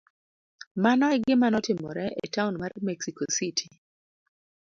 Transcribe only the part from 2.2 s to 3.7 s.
e taon mar Mexico City.